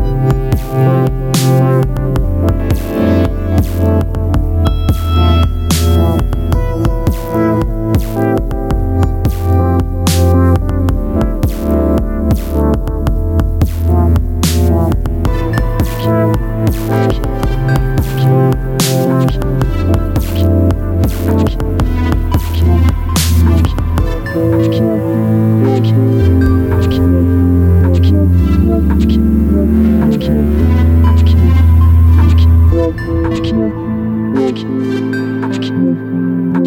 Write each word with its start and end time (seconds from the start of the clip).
you 0.00 0.39